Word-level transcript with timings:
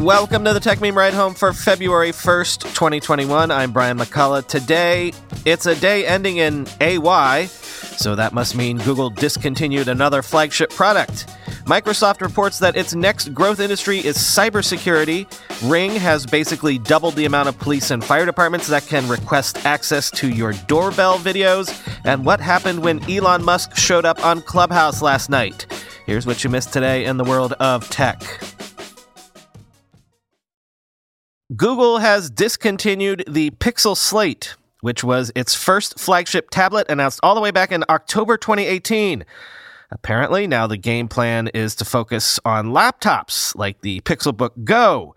Welcome 0.00 0.44
to 0.46 0.54
the 0.54 0.60
Techmeme 0.60 0.94
Ride 0.94 1.12
Home 1.12 1.34
for 1.34 1.52
February 1.52 2.10
1st, 2.10 2.62
2021. 2.72 3.50
I'm 3.50 3.70
Brian 3.70 3.98
McCullough. 3.98 4.46
Today, 4.46 5.12
it's 5.44 5.66
a 5.66 5.78
day 5.78 6.06
ending 6.06 6.38
in 6.38 6.66
AY, 6.80 7.44
so 7.44 8.14
that 8.14 8.32
must 8.32 8.56
mean 8.56 8.78
Google 8.78 9.10
discontinued 9.10 9.88
another 9.88 10.22
flagship 10.22 10.70
product. 10.70 11.26
Microsoft 11.66 12.22
reports 12.22 12.58
that 12.60 12.76
its 12.76 12.94
next 12.94 13.34
growth 13.34 13.60
industry 13.60 13.98
is 13.98 14.16
cybersecurity. 14.16 15.26
Ring 15.70 15.90
has 15.90 16.24
basically 16.24 16.78
doubled 16.78 17.14
the 17.14 17.26
amount 17.26 17.50
of 17.50 17.58
police 17.58 17.90
and 17.90 18.02
fire 18.02 18.24
departments 18.24 18.68
that 18.68 18.86
can 18.86 19.06
request 19.06 19.66
access 19.66 20.10
to 20.12 20.30
your 20.30 20.54
doorbell 20.66 21.18
videos. 21.18 21.78
And 22.06 22.24
what 22.24 22.40
happened 22.40 22.82
when 22.82 23.04
Elon 23.10 23.44
Musk 23.44 23.76
showed 23.76 24.06
up 24.06 24.24
on 24.24 24.40
Clubhouse 24.40 25.02
last 25.02 25.28
night? 25.28 25.66
Here's 26.06 26.26
what 26.26 26.42
you 26.42 26.48
missed 26.48 26.72
today 26.72 27.04
in 27.04 27.18
the 27.18 27.24
world 27.24 27.52
of 27.60 27.86
tech. 27.90 28.22
Google 31.56 31.98
has 31.98 32.30
discontinued 32.30 33.24
the 33.26 33.50
Pixel 33.50 33.96
Slate, 33.96 34.54
which 34.82 35.02
was 35.02 35.32
its 35.34 35.52
first 35.52 35.98
flagship 35.98 36.48
tablet 36.50 36.86
announced 36.88 37.18
all 37.24 37.34
the 37.34 37.40
way 37.40 37.50
back 37.50 37.72
in 37.72 37.82
October 37.88 38.36
2018. 38.36 39.24
Apparently, 39.90 40.46
now 40.46 40.68
the 40.68 40.76
game 40.76 41.08
plan 41.08 41.48
is 41.48 41.74
to 41.74 41.84
focus 41.84 42.38
on 42.44 42.68
laptops 42.68 43.56
like 43.56 43.80
the 43.80 44.00
Pixelbook 44.02 44.62
Go. 44.62 45.16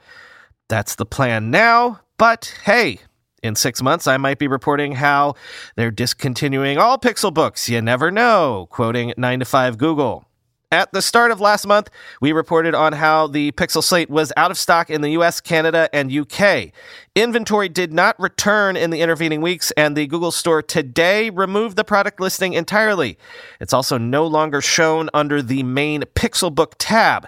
That's 0.70 0.96
the 0.96 1.06
plan 1.06 1.52
now, 1.52 2.00
but 2.18 2.58
hey, 2.64 3.02
in 3.44 3.56
six 3.56 3.84
months, 3.84 4.08
I 4.08 4.18
might 4.18 4.40
be 4.40 4.48
reporting 4.48 4.94
how 4.94 5.36
they're 5.76 5.92
discontinuing 5.92 6.80
all 6.80 6.98
Pixel 6.98 7.32
books. 7.32 7.70
You 7.70 7.80
never 7.80 8.10
know, 8.10 8.68
quoting 8.72 9.14
9 9.18 9.40
to 9.40 9.46
5 9.46 9.78
Google. 9.78 10.26
At 10.74 10.92
the 10.92 11.04
start 11.04 11.30
of 11.30 11.40
last 11.40 11.68
month, 11.68 11.92
we 12.20 12.32
reported 12.32 12.74
on 12.74 12.94
how 12.94 13.28
the 13.28 13.52
Pixel 13.52 13.84
Slate 13.84 14.10
was 14.10 14.34
out 14.36 14.50
of 14.50 14.58
stock 14.58 14.90
in 14.90 15.02
the 15.02 15.12
US, 15.12 15.40
Canada, 15.40 15.88
and 15.94 16.12
UK. 16.12 16.72
Inventory 17.14 17.70
did 17.70 17.94
not 17.94 18.20
return 18.20 18.76
in 18.76 18.90
the 18.90 19.02
intervening 19.02 19.42
weeks, 19.42 19.70
and 19.78 19.96
the 19.96 20.08
Google 20.08 20.32
Store 20.32 20.64
today 20.64 21.30
removed 21.30 21.76
the 21.76 21.84
product 21.84 22.20
listing 22.20 22.54
entirely. 22.54 23.20
It's 23.60 23.72
also 23.72 24.00
no 24.00 24.26
longer 24.26 24.62
shown 24.62 25.12
under 25.14 25.44
the 25.44 25.62
main 25.62 26.02
Pixelbook 26.16 26.74
tab. 26.80 27.28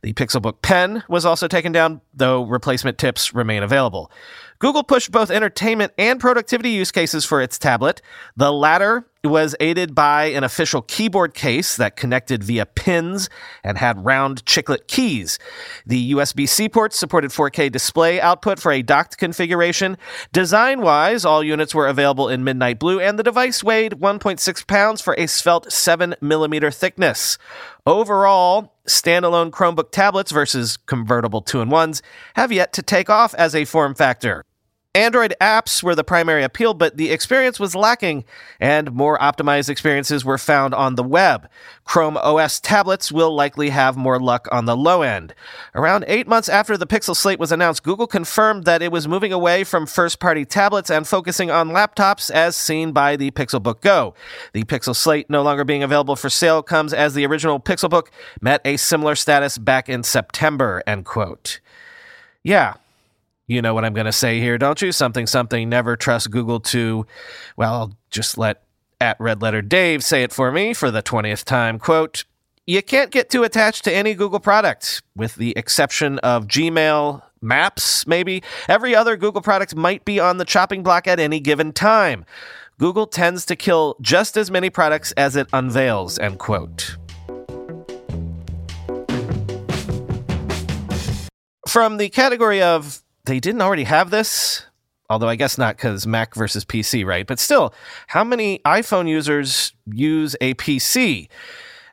The 0.00 0.14
Pixelbook 0.14 0.62
Pen 0.62 1.04
was 1.06 1.26
also 1.26 1.48
taken 1.48 1.72
down, 1.72 2.00
though 2.14 2.44
replacement 2.44 2.96
tips 2.96 3.34
remain 3.34 3.62
available. 3.62 4.10
Google 4.58 4.82
pushed 4.82 5.12
both 5.12 5.30
entertainment 5.30 5.92
and 5.98 6.18
productivity 6.18 6.70
use 6.70 6.90
cases 6.90 7.26
for 7.26 7.42
its 7.42 7.58
tablet. 7.58 8.00
The 8.36 8.50
latter 8.50 9.06
was 9.26 9.54
aided 9.60 9.94
by 9.94 10.26
an 10.26 10.44
official 10.44 10.82
keyboard 10.82 11.34
case 11.34 11.76
that 11.76 11.96
connected 11.96 12.42
via 12.42 12.66
pins 12.66 13.28
and 13.62 13.78
had 13.78 14.04
round 14.04 14.44
chiclet 14.44 14.86
keys. 14.86 15.38
The 15.84 16.12
USB 16.12 16.48
C 16.48 16.68
ports 16.68 16.98
supported 16.98 17.30
4K 17.30 17.70
display 17.70 18.20
output 18.20 18.58
for 18.58 18.72
a 18.72 18.82
docked 18.82 19.18
configuration. 19.18 19.96
Design 20.32 20.80
wise, 20.80 21.24
all 21.24 21.42
units 21.42 21.74
were 21.74 21.86
available 21.86 22.28
in 22.28 22.44
midnight 22.44 22.78
blue, 22.78 23.00
and 23.00 23.18
the 23.18 23.22
device 23.22 23.62
weighed 23.62 23.92
1.6 23.92 24.66
pounds 24.66 25.00
for 25.00 25.14
a 25.18 25.26
svelte 25.26 25.70
7 25.70 26.14
millimeter 26.20 26.70
thickness. 26.70 27.38
Overall, 27.86 28.74
standalone 28.86 29.50
Chromebook 29.50 29.90
tablets 29.90 30.32
versus 30.32 30.76
convertible 30.76 31.42
two 31.42 31.60
in 31.60 31.68
ones 31.68 32.02
have 32.34 32.52
yet 32.52 32.72
to 32.72 32.82
take 32.82 33.10
off 33.10 33.34
as 33.34 33.54
a 33.54 33.64
form 33.64 33.94
factor. 33.94 34.44
Android 34.96 35.34
apps 35.42 35.82
were 35.82 35.94
the 35.94 36.02
primary 36.02 36.42
appeal, 36.42 36.72
but 36.72 36.96
the 36.96 37.10
experience 37.10 37.60
was 37.60 37.74
lacking, 37.74 38.24
and 38.58 38.90
more 38.92 39.18
optimized 39.18 39.68
experiences 39.68 40.24
were 40.24 40.38
found 40.38 40.72
on 40.72 40.94
the 40.94 41.02
web. 41.02 41.50
Chrome 41.84 42.16
OS 42.16 42.58
tablets 42.60 43.12
will 43.12 43.34
likely 43.34 43.68
have 43.68 43.98
more 43.98 44.18
luck 44.18 44.48
on 44.50 44.64
the 44.64 44.74
low 44.74 45.02
end. 45.02 45.34
Around 45.74 46.06
eight 46.08 46.26
months 46.26 46.48
after 46.48 46.78
the 46.78 46.86
Pixel 46.86 47.14
Slate 47.14 47.38
was 47.38 47.52
announced, 47.52 47.82
Google 47.82 48.06
confirmed 48.06 48.64
that 48.64 48.80
it 48.80 48.90
was 48.90 49.06
moving 49.06 49.34
away 49.34 49.64
from 49.64 49.84
first 49.84 50.18
party 50.18 50.46
tablets 50.46 50.90
and 50.90 51.06
focusing 51.06 51.50
on 51.50 51.72
laptops, 51.72 52.30
as 52.30 52.56
seen 52.56 52.92
by 52.92 53.16
the 53.16 53.30
Pixelbook 53.32 53.82
Go. 53.82 54.14
The 54.54 54.64
Pixel 54.64 54.96
Slate 54.96 55.28
no 55.28 55.42
longer 55.42 55.66
being 55.66 55.82
available 55.82 56.16
for 56.16 56.30
sale 56.30 56.62
comes 56.62 56.94
as 56.94 57.12
the 57.12 57.26
original 57.26 57.60
Pixelbook 57.60 58.06
met 58.40 58.62
a 58.64 58.78
similar 58.78 59.14
status 59.14 59.58
back 59.58 59.90
in 59.90 60.02
September, 60.02 60.82
end 60.86 61.04
quote. 61.04 61.60
Yeah, 62.42 62.76
you 63.46 63.62
know 63.62 63.74
what 63.74 63.84
I'm 63.84 63.94
going 63.94 64.06
to 64.06 64.12
say 64.12 64.40
here, 64.40 64.58
don't 64.58 64.80
you? 64.82 64.92
Something, 64.92 65.26
something, 65.26 65.68
never 65.68 65.96
trust 65.96 66.30
Google 66.30 66.60
to, 66.60 67.06
well, 67.56 67.74
I'll 67.74 67.96
just 68.10 68.36
let 68.38 68.62
at 69.00 69.20
Red 69.20 69.42
Letter 69.42 69.62
Dave 69.62 70.02
say 70.02 70.22
it 70.22 70.32
for 70.32 70.50
me 70.50 70.74
for 70.74 70.90
the 70.90 71.02
20th 71.02 71.44
time. 71.44 71.78
Quote, 71.78 72.24
you 72.66 72.82
can't 72.82 73.12
get 73.12 73.30
too 73.30 73.44
attached 73.44 73.84
to 73.84 73.94
any 73.94 74.14
Google 74.14 74.40
product, 74.40 75.02
with 75.14 75.36
the 75.36 75.52
exception 75.56 76.18
of 76.20 76.48
Gmail, 76.48 77.22
Maps, 77.40 78.06
maybe. 78.06 78.42
Every 78.68 78.94
other 78.94 79.16
Google 79.16 79.42
product 79.42 79.76
might 79.76 80.04
be 80.04 80.18
on 80.18 80.38
the 80.38 80.44
chopping 80.44 80.82
block 80.82 81.06
at 81.06 81.20
any 81.20 81.38
given 81.38 81.72
time. 81.72 82.24
Google 82.78 83.06
tends 83.06 83.46
to 83.46 83.56
kill 83.56 83.96
just 84.00 84.36
as 84.36 84.50
many 84.50 84.68
products 84.68 85.12
as 85.12 85.36
it 85.36 85.46
unveils, 85.52 86.18
end 86.18 86.38
quote. 86.38 86.96
From 91.68 91.98
the 91.98 92.08
category 92.08 92.60
of 92.60 93.02
they 93.26 93.40
didn't 93.40 93.60
already 93.60 93.84
have 93.84 94.10
this, 94.10 94.64
although 95.10 95.28
I 95.28 95.36
guess 95.36 95.58
not 95.58 95.76
because 95.76 96.06
Mac 96.06 96.34
versus 96.34 96.64
PC, 96.64 97.04
right? 97.04 97.26
But 97.26 97.38
still, 97.38 97.74
how 98.06 98.24
many 98.24 98.60
iPhone 98.60 99.08
users 99.08 99.72
use 99.86 100.34
a 100.40 100.54
PC? 100.54 101.28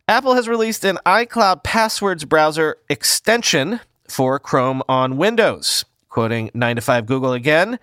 Apple 0.07 0.35
has 0.35 0.47
released 0.47 0.83
an 0.85 0.99
iCloud 1.05 1.63
passwords 1.63 2.25
browser 2.25 2.77
extension 2.89 3.79
for 4.07 4.39
Chrome 4.39 4.81
on 4.87 5.17
Windows. 5.17 5.85
Quoting 6.09 6.51
9 6.53 6.75
to 6.75 6.81
5 6.81 7.05
Google 7.05 7.33
again. 7.33 7.79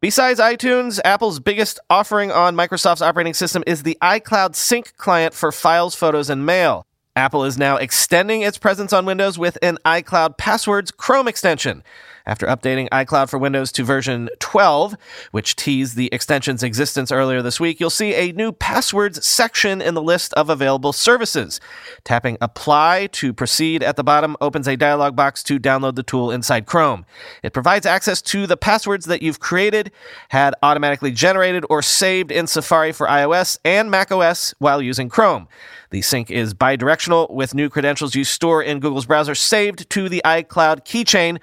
Besides 0.00 0.40
iTunes, 0.40 1.00
Apple's 1.04 1.40
biggest 1.40 1.80
offering 1.90 2.30
on 2.30 2.54
Microsoft's 2.54 3.02
operating 3.02 3.34
system 3.34 3.64
is 3.66 3.82
the 3.82 3.98
iCloud 4.00 4.54
Sync 4.54 4.96
client 4.96 5.34
for 5.34 5.50
files, 5.50 5.94
photos, 5.94 6.30
and 6.30 6.46
mail. 6.46 6.86
Apple 7.16 7.44
is 7.44 7.58
now 7.58 7.76
extending 7.76 8.42
its 8.42 8.58
presence 8.58 8.92
on 8.92 9.06
Windows 9.06 9.38
with 9.38 9.58
an 9.62 9.78
iCloud 9.84 10.36
Passwords 10.36 10.90
Chrome 10.90 11.26
extension 11.26 11.82
after 12.26 12.46
updating 12.46 12.88
iCloud 12.90 13.30
for 13.30 13.38
Windows 13.38 13.70
to 13.72 13.84
version 13.84 14.28
12, 14.40 14.96
which 15.30 15.56
teased 15.56 15.96
the 15.96 16.08
extension's 16.12 16.62
existence 16.62 17.12
earlier 17.12 17.42
this 17.42 17.60
week, 17.60 17.78
you'll 17.78 17.90
see 17.90 18.14
a 18.14 18.32
new 18.32 18.52
passwords 18.52 19.24
section 19.24 19.80
in 19.80 19.94
the 19.94 20.02
list 20.02 20.32
of 20.34 20.50
available 20.50 20.92
services. 20.92 21.60
Tapping 22.04 22.36
Apply 22.40 23.08
to 23.12 23.32
proceed 23.32 23.82
at 23.82 23.96
the 23.96 24.04
bottom 24.04 24.36
opens 24.40 24.66
a 24.66 24.76
dialog 24.76 25.14
box 25.14 25.42
to 25.44 25.60
download 25.60 25.94
the 25.94 26.02
tool 26.02 26.30
inside 26.30 26.66
Chrome. 26.66 27.06
It 27.42 27.52
provides 27.52 27.86
access 27.86 28.20
to 28.22 28.46
the 28.46 28.56
passwords 28.56 29.06
that 29.06 29.22
you've 29.22 29.40
created, 29.40 29.92
had 30.30 30.54
automatically 30.62 31.12
generated, 31.12 31.64
or 31.70 31.82
saved 31.82 32.32
in 32.32 32.46
Safari 32.46 32.92
for 32.92 33.06
iOS 33.06 33.58
and 33.64 33.90
macOS 33.90 34.54
while 34.58 34.82
using 34.82 35.08
Chrome. 35.08 35.48
The 35.90 36.02
sync 36.02 36.30
is 36.30 36.54
bidirectional 36.54 37.30
with 37.30 37.54
new 37.54 37.68
credentials 37.68 38.14
you 38.14 38.24
store 38.24 38.62
in 38.62 38.80
Google's 38.80 39.06
browser 39.06 39.34
saved 39.34 39.88
to 39.90 40.08
the 40.08 40.22
iCloud 40.24 40.84
keychain 40.84 41.38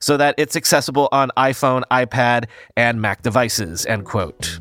so 0.00 0.16
that 0.16 0.34
it's 0.38 0.56
accessible 0.56 1.08
on 1.12 1.30
iPhone, 1.36 1.82
iPad, 1.90 2.46
and 2.76 3.00
Mac 3.00 3.22
devices, 3.22 3.84
end 3.86 4.04
quote. 4.04 4.60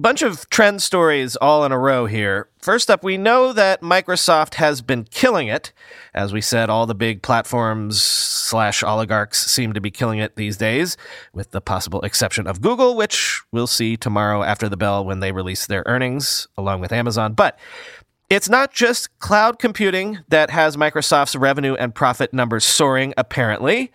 Bunch 0.00 0.22
of 0.22 0.48
trend 0.48 0.80
stories 0.80 1.34
all 1.34 1.64
in 1.64 1.72
a 1.72 1.78
row 1.78 2.06
here. 2.06 2.48
First 2.60 2.88
up, 2.88 3.02
we 3.02 3.16
know 3.16 3.52
that 3.52 3.80
Microsoft 3.80 4.54
has 4.54 4.80
been 4.80 5.02
killing 5.02 5.48
it. 5.48 5.72
As 6.14 6.32
we 6.32 6.40
said, 6.40 6.70
all 6.70 6.86
the 6.86 6.94
big 6.94 7.20
platforms 7.20 8.00
slash 8.00 8.84
oligarchs 8.84 9.50
seem 9.50 9.72
to 9.72 9.80
be 9.80 9.90
killing 9.90 10.20
it 10.20 10.36
these 10.36 10.56
days, 10.56 10.96
with 11.34 11.50
the 11.50 11.60
possible 11.60 12.00
exception 12.02 12.46
of 12.46 12.60
Google, 12.60 12.94
which 12.94 13.42
we'll 13.50 13.66
see 13.66 13.96
tomorrow 13.96 14.44
after 14.44 14.68
the 14.68 14.76
bell 14.76 15.04
when 15.04 15.18
they 15.18 15.32
release 15.32 15.66
their 15.66 15.82
earnings, 15.86 16.46
along 16.56 16.80
with 16.80 16.92
Amazon. 16.92 17.32
But 17.32 17.58
it's 18.30 18.48
not 18.48 18.72
just 18.72 19.18
cloud 19.18 19.58
computing 19.58 20.20
that 20.28 20.50
has 20.50 20.76
Microsoft's 20.76 21.34
revenue 21.34 21.74
and 21.74 21.92
profit 21.92 22.32
numbers 22.32 22.64
soaring, 22.64 23.14
apparently. 23.16 23.90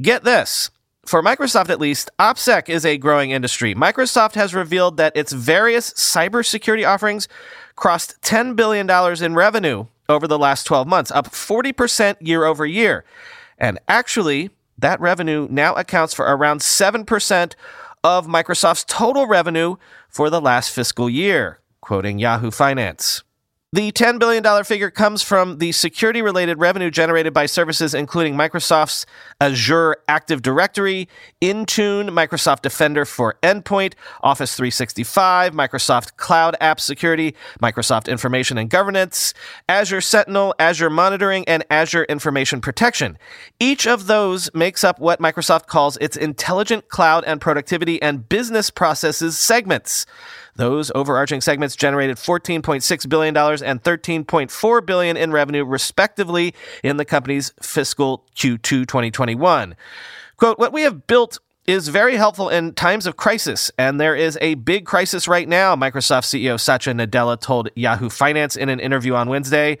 Get 0.00 0.22
this 0.22 0.70
for 1.10 1.24
Microsoft 1.24 1.70
at 1.70 1.80
least, 1.80 2.08
OPSEC 2.20 2.68
is 2.68 2.86
a 2.86 2.96
growing 2.96 3.32
industry. 3.32 3.74
Microsoft 3.74 4.34
has 4.36 4.54
revealed 4.54 4.96
that 4.98 5.16
its 5.16 5.32
various 5.32 5.92
cybersecurity 5.94 6.86
offerings 6.86 7.26
crossed 7.74 8.22
$10 8.22 8.54
billion 8.54 8.88
in 9.20 9.34
revenue 9.34 9.86
over 10.08 10.28
the 10.28 10.38
last 10.38 10.68
12 10.68 10.86
months, 10.86 11.10
up 11.10 11.26
40% 11.26 12.14
year 12.20 12.44
over 12.44 12.64
year. 12.64 13.04
And 13.58 13.80
actually, 13.88 14.50
that 14.78 15.00
revenue 15.00 15.48
now 15.50 15.74
accounts 15.74 16.14
for 16.14 16.26
around 16.26 16.60
7% 16.60 17.54
of 18.04 18.28
Microsoft's 18.28 18.84
total 18.84 19.26
revenue 19.26 19.74
for 20.08 20.30
the 20.30 20.40
last 20.40 20.70
fiscal 20.70 21.10
year, 21.10 21.58
quoting 21.80 22.20
Yahoo 22.20 22.52
Finance. 22.52 23.24
The 23.72 23.92
$10 23.92 24.18
billion 24.18 24.64
figure 24.64 24.90
comes 24.90 25.22
from 25.22 25.58
the 25.58 25.70
security 25.70 26.22
related 26.22 26.58
revenue 26.58 26.90
generated 26.90 27.32
by 27.32 27.46
services 27.46 27.94
including 27.94 28.34
Microsoft's 28.34 29.06
Azure 29.40 29.96
Active 30.08 30.42
Directory, 30.42 31.08
Intune, 31.40 32.08
Microsoft 32.10 32.62
Defender 32.62 33.04
for 33.04 33.38
Endpoint, 33.44 33.92
Office 34.24 34.56
365, 34.56 35.52
Microsoft 35.52 36.16
Cloud 36.16 36.56
App 36.60 36.80
Security, 36.80 37.36
Microsoft 37.62 38.08
Information 38.08 38.58
and 38.58 38.70
Governance, 38.70 39.34
Azure 39.68 40.00
Sentinel, 40.00 40.52
Azure 40.58 40.90
Monitoring, 40.90 41.44
and 41.46 41.64
Azure 41.70 42.02
Information 42.06 42.60
Protection. 42.60 43.16
Each 43.60 43.86
of 43.86 44.08
those 44.08 44.52
makes 44.52 44.82
up 44.82 44.98
what 44.98 45.20
Microsoft 45.20 45.68
calls 45.68 45.96
its 45.98 46.16
Intelligent 46.16 46.88
Cloud 46.88 47.22
and 47.24 47.40
Productivity 47.40 48.02
and 48.02 48.28
Business 48.28 48.68
Processes 48.68 49.38
segments. 49.38 50.06
Those 50.60 50.92
overarching 50.94 51.40
segments 51.40 51.74
generated 51.74 52.18
$14.6 52.18 53.08
billion 53.08 53.34
and 53.34 53.82
$13.4 53.82 54.86
billion 54.86 55.16
in 55.16 55.32
revenue, 55.32 55.64
respectively, 55.64 56.54
in 56.84 56.98
the 56.98 57.06
company's 57.06 57.54
fiscal 57.62 58.26
Q2 58.36 58.86
2021. 58.86 59.74
Quote, 60.36 60.58
what 60.58 60.74
we 60.74 60.82
have 60.82 61.06
built 61.06 61.38
is 61.70 61.88
very 61.88 62.16
helpful 62.16 62.48
in 62.48 62.74
times 62.74 63.06
of 63.06 63.16
crisis, 63.16 63.70
and 63.78 64.00
there 64.00 64.16
is 64.16 64.36
a 64.40 64.54
big 64.54 64.84
crisis 64.84 65.28
right 65.28 65.48
now, 65.48 65.76
Microsoft 65.76 66.24
CEO 66.24 66.58
Satya 66.58 66.92
Nadella 66.92 67.40
told 67.40 67.70
Yahoo 67.76 68.10
Finance 68.10 68.56
in 68.56 68.68
an 68.68 68.80
interview 68.80 69.14
on 69.14 69.28
Wednesday. 69.28 69.78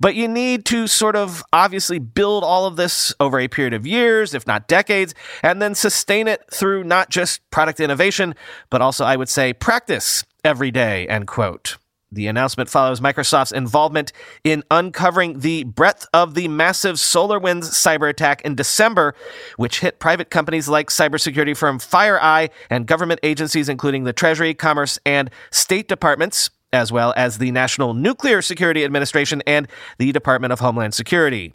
But 0.00 0.16
you 0.16 0.26
need 0.26 0.64
to 0.66 0.86
sort 0.88 1.14
of 1.14 1.44
obviously 1.52 2.00
build 2.00 2.42
all 2.42 2.66
of 2.66 2.76
this 2.76 3.14
over 3.20 3.38
a 3.38 3.46
period 3.46 3.72
of 3.72 3.86
years, 3.86 4.34
if 4.34 4.46
not 4.46 4.66
decades, 4.66 5.14
and 5.42 5.62
then 5.62 5.74
sustain 5.74 6.26
it 6.26 6.42
through 6.52 6.82
not 6.84 7.08
just 7.08 7.48
product 7.50 7.78
innovation, 7.78 8.34
but 8.68 8.82
also, 8.82 9.04
I 9.04 9.16
would 9.16 9.28
say, 9.28 9.52
practice 9.52 10.24
every 10.44 10.72
day, 10.72 11.06
end 11.06 11.28
quote. 11.28 11.78
The 12.10 12.26
announcement 12.26 12.70
follows 12.70 13.00
Microsoft's 13.00 13.52
involvement 13.52 14.12
in 14.42 14.62
uncovering 14.70 15.40
the 15.40 15.64
breadth 15.64 16.06
of 16.14 16.34
the 16.34 16.48
massive 16.48 16.96
SolarWinds 16.96 17.64
cyber 17.64 18.08
attack 18.08 18.40
in 18.42 18.54
December, 18.54 19.14
which 19.56 19.80
hit 19.80 19.98
private 19.98 20.30
companies 20.30 20.68
like 20.68 20.88
cybersecurity 20.88 21.54
firm 21.54 21.78
FireEye 21.78 22.48
and 22.70 22.86
government 22.86 23.20
agencies 23.22 23.68
including 23.68 24.04
the 24.04 24.14
Treasury, 24.14 24.54
Commerce, 24.54 24.98
and 25.04 25.30
State 25.50 25.86
Departments, 25.86 26.48
as 26.72 26.90
well 26.90 27.12
as 27.16 27.38
the 27.38 27.50
National 27.50 27.92
Nuclear 27.92 28.40
Security 28.40 28.84
Administration 28.84 29.42
and 29.46 29.68
the 29.98 30.10
Department 30.12 30.52
of 30.52 30.60
Homeland 30.60 30.94
Security. 30.94 31.52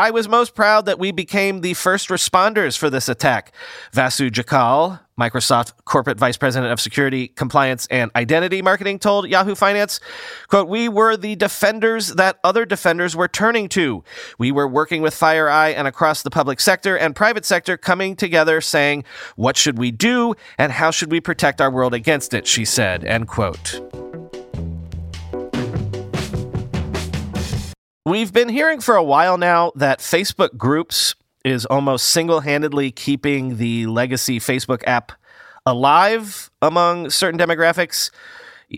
I 0.00 0.12
was 0.12 0.30
most 0.30 0.54
proud 0.54 0.86
that 0.86 0.98
we 0.98 1.12
became 1.12 1.60
the 1.60 1.74
first 1.74 2.08
responders 2.08 2.78
for 2.78 2.88
this 2.88 3.06
attack. 3.06 3.52
Vasu 3.92 4.30
Jakkal, 4.30 4.98
Microsoft 5.20 5.74
Corporate 5.84 6.18
Vice 6.18 6.38
President 6.38 6.72
of 6.72 6.80
Security, 6.80 7.28
Compliance, 7.28 7.86
and 7.90 8.10
Identity 8.16 8.62
Marketing 8.62 8.98
told 8.98 9.28
Yahoo 9.28 9.54
Finance, 9.54 10.00
quote, 10.48 10.68
We 10.68 10.88
were 10.88 11.18
the 11.18 11.36
defenders 11.36 12.14
that 12.14 12.38
other 12.42 12.64
defenders 12.64 13.14
were 13.14 13.28
turning 13.28 13.68
to. 13.70 14.02
We 14.38 14.50
were 14.50 14.66
working 14.66 15.02
with 15.02 15.12
FireEye 15.12 15.74
and 15.76 15.86
across 15.86 16.22
the 16.22 16.30
public 16.30 16.60
sector 16.60 16.96
and 16.96 17.14
private 17.14 17.44
sector 17.44 17.76
coming 17.76 18.16
together 18.16 18.62
saying, 18.62 19.04
what 19.36 19.58
should 19.58 19.76
we 19.76 19.90
do 19.90 20.34
and 20.56 20.72
how 20.72 20.90
should 20.90 21.12
we 21.12 21.20
protect 21.20 21.60
our 21.60 21.70
world 21.70 21.92
against 21.92 22.32
it, 22.32 22.46
she 22.46 22.64
said, 22.64 23.04
end 23.04 23.28
quote. 23.28 24.09
We've 28.10 28.32
been 28.32 28.48
hearing 28.48 28.80
for 28.80 28.96
a 28.96 29.04
while 29.04 29.38
now 29.38 29.70
that 29.76 30.00
Facebook 30.00 30.56
groups 30.56 31.14
is 31.44 31.64
almost 31.64 32.06
single 32.06 32.40
handedly 32.40 32.90
keeping 32.90 33.56
the 33.56 33.86
legacy 33.86 34.40
Facebook 34.40 34.82
app 34.84 35.12
alive 35.64 36.50
among 36.60 37.10
certain 37.10 37.38
demographics. 37.38 38.10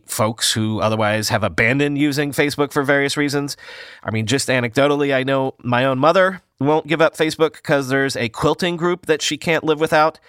Folks 0.05 0.52
who 0.52 0.82
otherwise 0.82 1.31
have 1.31 1.43
abandoned 1.44 1.96
using 1.96 2.32
Facebook 2.32 2.73
for 2.75 2.82
various 2.82 3.17
reasons. 3.17 3.56
I 4.05 4.11
mean, 4.11 4.26
just 4.26 4.50
anecdotally, 4.50 5.14
I 5.14 5.23
know 5.23 5.55
my 5.62 5.87
own 5.87 5.99
mother 5.99 6.43
won't 6.61 6.87
give 6.87 7.00
up 7.00 7.17
Facebook 7.17 7.55
because 7.55 7.88
there's 7.88 8.17
a 8.17 8.29
quilting 8.29 8.76
group 8.76 9.06
that 9.06 9.23
she 9.23 9.38
can't 9.38 9.64
live 9.64 9.81
without. 9.81 10.20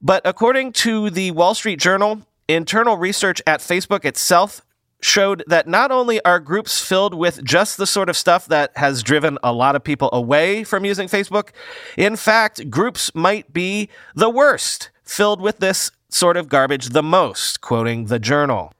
But 0.00 0.22
according 0.24 0.74
to 0.74 1.10
the 1.10 1.32
Wall 1.32 1.56
Street 1.56 1.80
Journal, 1.80 2.22
internal 2.46 2.98
research 2.98 3.42
at 3.48 3.58
Facebook 3.58 4.04
itself 4.04 4.60
showed 5.04 5.44
that 5.46 5.68
not 5.68 5.90
only 5.90 6.24
are 6.24 6.40
groups 6.40 6.80
filled 6.80 7.14
with 7.14 7.44
just 7.44 7.76
the 7.76 7.86
sort 7.86 8.08
of 8.08 8.16
stuff 8.16 8.46
that 8.46 8.76
has 8.76 9.02
driven 9.02 9.38
a 9.42 9.52
lot 9.52 9.76
of 9.76 9.84
people 9.84 10.08
away 10.12 10.64
from 10.64 10.84
using 10.84 11.08
Facebook, 11.08 11.50
in 11.96 12.16
fact, 12.16 12.70
groups 12.70 13.14
might 13.14 13.52
be 13.52 13.88
the 14.14 14.30
worst, 14.30 14.90
filled 15.04 15.40
with 15.40 15.58
this 15.58 15.90
sort 16.08 16.36
of 16.36 16.48
garbage 16.48 16.90
the 16.90 17.02
most, 17.02 17.60
quoting 17.60 18.06
the 18.06 18.18
journal. 18.18 18.72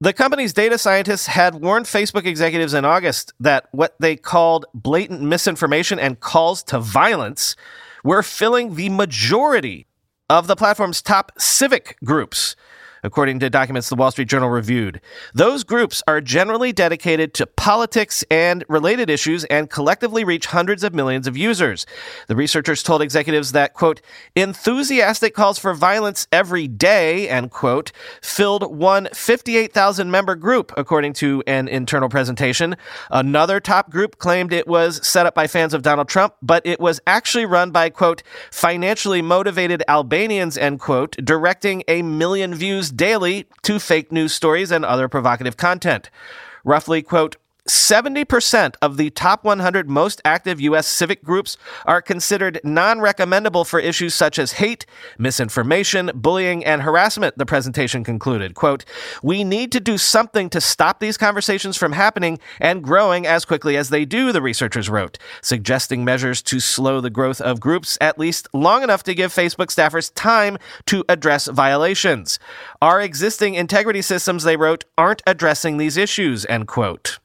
The 0.00 0.12
company's 0.12 0.52
data 0.52 0.76
scientists 0.76 1.26
had 1.26 1.54
warned 1.56 1.86
Facebook 1.86 2.26
executives 2.26 2.74
in 2.74 2.84
August 2.84 3.32
that 3.40 3.66
what 3.72 3.94
they 3.98 4.14
called 4.14 4.66
blatant 4.74 5.22
misinformation 5.22 5.98
and 5.98 6.20
calls 6.20 6.62
to 6.64 6.78
violence 6.78 7.56
were 8.04 8.22
filling 8.22 8.74
the 8.74 8.90
majority 8.90 9.86
of 10.28 10.46
the 10.46 10.56
platform's 10.56 11.00
top 11.00 11.32
civic 11.38 11.96
groups 12.04 12.56
according 13.06 13.38
to 13.38 13.48
documents 13.48 13.88
the 13.88 13.94
Wall 13.94 14.10
Street 14.10 14.28
Journal 14.28 14.50
reviewed. 14.50 15.00
Those 15.32 15.62
groups 15.62 16.02
are 16.08 16.20
generally 16.20 16.72
dedicated 16.72 17.32
to 17.34 17.46
politics 17.46 18.24
and 18.30 18.64
related 18.68 19.08
issues 19.08 19.44
and 19.44 19.70
collectively 19.70 20.24
reach 20.24 20.46
hundreds 20.46 20.82
of 20.82 20.92
millions 20.92 21.28
of 21.28 21.36
users. 21.36 21.86
The 22.26 22.34
researchers 22.34 22.82
told 22.82 23.02
executives 23.02 23.52
that, 23.52 23.74
quote, 23.74 24.00
enthusiastic 24.34 25.34
calls 25.34 25.58
for 25.58 25.72
violence 25.72 26.26
every 26.32 26.66
day, 26.66 27.28
end 27.28 27.52
quote, 27.52 27.92
filled 28.20 28.76
one 28.76 29.08
58,000 29.14 30.10
member 30.10 30.34
group, 30.34 30.72
according 30.76 31.12
to 31.14 31.44
an 31.46 31.68
internal 31.68 32.08
presentation. 32.08 32.76
Another 33.10 33.60
top 33.60 33.88
group 33.88 34.18
claimed 34.18 34.52
it 34.52 34.66
was 34.66 35.06
set 35.06 35.26
up 35.26 35.34
by 35.34 35.46
fans 35.46 35.74
of 35.74 35.82
Donald 35.82 36.08
Trump, 36.08 36.34
but 36.42 36.66
it 36.66 36.80
was 36.80 37.00
actually 37.06 37.46
run 37.46 37.70
by, 37.70 37.88
quote, 37.88 38.24
financially 38.50 39.22
motivated 39.22 39.84
Albanians, 39.86 40.58
end 40.58 40.80
quote, 40.80 41.16
directing 41.22 41.84
a 41.86 42.02
million 42.02 42.52
views 42.52 42.90
daily 42.96 43.46
to 43.62 43.78
fake 43.78 44.10
news 44.10 44.32
stories 44.32 44.70
and 44.70 44.84
other 44.84 45.08
provocative 45.08 45.56
content. 45.56 46.10
Roughly, 46.64 47.02
quote, 47.02 47.36
70% 47.68 48.74
of 48.80 48.96
the 48.96 49.10
top 49.10 49.44
100 49.44 49.90
most 49.90 50.20
active 50.24 50.60
U.S. 50.60 50.86
civic 50.86 51.22
groups 51.22 51.56
are 51.84 52.00
considered 52.00 52.60
non 52.62 53.00
recommendable 53.00 53.64
for 53.64 53.80
issues 53.80 54.14
such 54.14 54.38
as 54.38 54.52
hate, 54.52 54.86
misinformation, 55.18 56.10
bullying, 56.14 56.64
and 56.64 56.82
harassment, 56.82 57.36
the 57.38 57.46
presentation 57.46 58.04
concluded. 58.04 58.54
Quote, 58.54 58.84
We 59.22 59.44
need 59.44 59.72
to 59.72 59.80
do 59.80 59.98
something 59.98 60.48
to 60.50 60.60
stop 60.60 61.00
these 61.00 61.16
conversations 61.16 61.76
from 61.76 61.92
happening 61.92 62.38
and 62.60 62.82
growing 62.82 63.26
as 63.26 63.44
quickly 63.44 63.76
as 63.76 63.88
they 63.88 64.04
do, 64.04 64.32
the 64.32 64.42
researchers 64.42 64.88
wrote, 64.88 65.18
suggesting 65.42 66.04
measures 66.04 66.42
to 66.42 66.60
slow 66.60 67.00
the 67.00 67.10
growth 67.10 67.40
of 67.40 67.60
groups 67.60 67.98
at 68.00 68.18
least 68.18 68.48
long 68.52 68.82
enough 68.82 69.02
to 69.04 69.14
give 69.14 69.32
Facebook 69.32 69.66
staffers 69.66 70.12
time 70.14 70.56
to 70.86 71.04
address 71.08 71.46
violations. 71.46 72.38
Our 72.80 73.00
existing 73.00 73.54
integrity 73.54 74.02
systems, 74.02 74.44
they 74.44 74.56
wrote, 74.56 74.84
aren't 74.96 75.22
addressing 75.26 75.76
these 75.76 75.96
issues, 75.96 76.46
end 76.46 76.68
quote. 76.68 77.18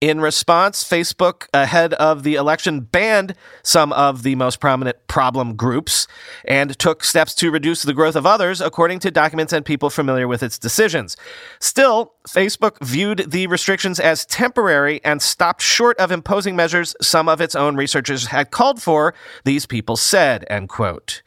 In 0.00 0.20
response, 0.20 0.84
Facebook, 0.84 1.46
ahead 1.54 1.94
of 1.94 2.24
the 2.24 2.34
election, 2.34 2.80
banned 2.80 3.34
some 3.62 3.90
of 3.94 4.22
the 4.22 4.34
most 4.34 4.60
prominent 4.60 5.06
problem 5.06 5.56
groups 5.56 6.06
and 6.44 6.78
took 6.78 7.02
steps 7.04 7.34
to 7.36 7.50
reduce 7.50 7.84
the 7.84 7.94
growth 7.94 8.16
of 8.16 8.26
others, 8.26 8.60
according 8.60 8.98
to 8.98 9.10
documents 9.10 9.52
and 9.52 9.64
people 9.64 9.88
familiar 9.88 10.28
with 10.28 10.42
its 10.42 10.58
decisions. 10.58 11.16
Still, 11.58 12.14
Facebook 12.28 12.76
viewed 12.84 13.30
the 13.30 13.46
restrictions 13.46 13.98
as 13.98 14.26
temporary 14.26 15.02
and 15.04 15.22
stopped 15.22 15.62
short 15.62 15.96
of 15.98 16.12
imposing 16.12 16.54
measures 16.54 16.94
some 17.00 17.28
of 17.28 17.40
its 17.40 17.54
own 17.54 17.76
researchers 17.76 18.26
had 18.26 18.50
called 18.50 18.82
for, 18.82 19.14
these 19.44 19.64
people 19.64 19.96
said, 19.96 20.44
end 20.50 20.68
quote. 20.68 21.22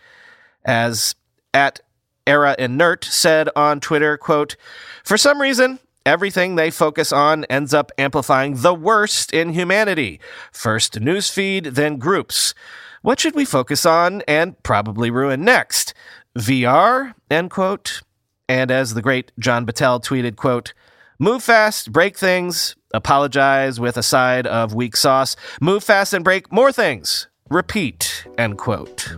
As 0.66 1.16
at 1.52 1.80
Era 2.28 2.56
Inert 2.60 3.06
said 3.06 3.50
on 3.56 3.80
Twitter, 3.80 4.18
quote, 4.18 4.56
for 5.04 5.18
some 5.18 5.42
reason, 5.42 5.80
everything 6.08 6.56
they 6.56 6.72
focus 6.72 7.12
on 7.12 7.44
ends 7.46 7.74
up 7.74 7.92
amplifying 7.98 8.62
the 8.62 8.74
worst 8.74 9.34
in 9.34 9.50
humanity. 9.50 10.20
First 10.54 11.02
newsfeed, 11.02 11.76
then 11.76 11.98
groups. 11.98 12.56
What 13.02 13.20
should 13.20 13.36
we 13.36 13.46
focus 13.46 13.86
on 13.86 14.24
and 14.28 14.62
probably 14.64 15.12
ruin 15.12 15.44
next? 15.44 15.94
VR? 16.40 17.14
End 17.30 17.52
quote. 17.52 18.02
And 18.48 18.72
as 18.72 18.94
the 18.94 19.02
great 19.02 19.34
John 19.38 19.66
Battelle 19.66 20.02
tweeted, 20.02 20.38
quote, 20.38 20.74
Move 21.20 21.44
fast, 21.44 21.92
break 21.92 22.18
things, 22.18 22.76
apologize 22.94 23.80
with 23.80 23.98
a 23.98 24.04
side 24.04 24.48
of 24.48 24.74
weak 24.74 24.96
sauce, 24.96 25.36
move 25.60 25.84
fast 25.84 26.14
and 26.14 26.24
break 26.24 26.52
more 26.52 26.72
things. 26.72 27.28
Repeat, 27.50 28.26
end 28.38 28.58
quote. 28.58 29.18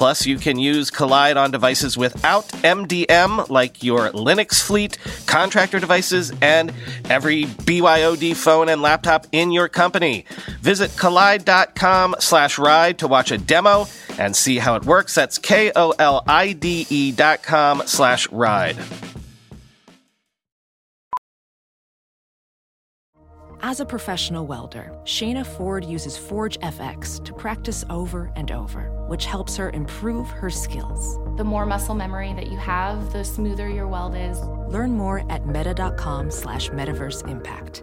Plus, 0.00 0.24
you 0.24 0.38
can 0.38 0.58
use 0.58 0.90
Kolide 0.90 1.36
on 1.36 1.50
devices 1.50 1.98
without 1.98 2.48
MDM, 2.64 3.50
like 3.50 3.84
your 3.84 4.08
Linux 4.12 4.58
fleet, 4.58 4.96
contractor 5.26 5.78
devices, 5.78 6.32
and 6.40 6.72
every 7.10 7.44
BYOD 7.44 8.34
phone 8.34 8.70
and 8.70 8.80
laptop 8.80 9.26
in 9.30 9.52
your 9.52 9.68
company. 9.68 10.24
Visit 10.62 10.92
kolide.com 10.92 12.16
slash 12.18 12.56
ride 12.58 12.96
to 13.00 13.08
watch 13.08 13.30
a 13.30 13.36
demo 13.36 13.86
and 14.18 14.34
see 14.34 14.56
how 14.56 14.74
it 14.74 14.86
works. 14.86 15.14
That's 15.14 15.36
K-O-L-I-D-E 15.36 17.12
dot 17.12 17.42
com 17.42 17.82
slash 17.84 18.26
ride. 18.30 18.78
As 23.62 23.80
a 23.80 23.84
professional 23.84 24.46
welder, 24.46 24.90
Shayna 25.04 25.44
Ford 25.44 25.84
uses 25.84 26.16
Forge 26.16 26.58
FX 26.60 27.22
to 27.26 27.34
practice 27.34 27.84
over 27.90 28.32
and 28.34 28.50
over, 28.50 28.90
which 29.10 29.24
helps 29.24 29.56
her 29.56 29.70
improve 29.70 30.30
her 30.30 30.50
skills. 30.50 31.18
The 31.36 31.42
more 31.42 31.66
muscle 31.66 31.96
memory 31.96 32.32
that 32.34 32.46
you 32.46 32.56
have, 32.58 33.12
the 33.12 33.24
smoother 33.24 33.68
your 33.68 33.88
weld 33.88 34.14
is. 34.14 34.40
Learn 34.68 34.92
more 34.92 35.24
at 35.28 35.46
meta.com 35.46 36.30
slash 36.30 36.70
metaverse 36.70 37.28
impact. 37.28 37.82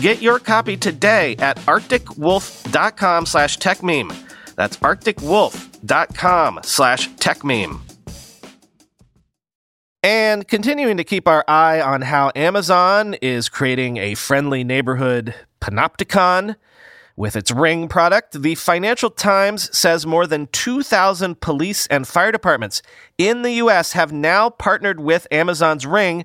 Get 0.00 0.22
your 0.22 0.38
copy 0.38 0.76
today 0.76 1.36
at 1.38 1.56
arcticwolf.com 1.58 3.26
slash 3.26 3.58
techmeme. 3.58 4.14
That's 4.54 4.76
arcticwolf.com 4.78 6.60
slash 6.62 7.10
techmeme. 7.10 7.80
And 10.02 10.46
continuing 10.46 10.98
to 10.98 11.04
keep 11.04 11.26
our 11.26 11.44
eye 11.48 11.80
on 11.80 12.02
how 12.02 12.30
Amazon 12.36 13.14
is 13.22 13.48
creating 13.48 13.96
a 13.96 14.14
friendly 14.14 14.62
neighborhood 14.62 15.34
panopticon 15.62 16.56
with 17.16 17.36
its 17.36 17.50
Ring 17.50 17.88
product, 17.88 18.42
the 18.42 18.54
Financial 18.54 19.08
Times 19.08 19.74
says 19.76 20.04
more 20.04 20.26
than 20.26 20.48
2,000 20.48 21.40
police 21.40 21.86
and 21.86 22.06
fire 22.06 22.32
departments 22.32 22.82
in 23.16 23.42
the 23.42 23.52
U.S. 23.52 23.92
have 23.92 24.12
now 24.12 24.50
partnered 24.50 25.00
with 25.00 25.26
Amazon's 25.30 25.86
Ring, 25.86 26.24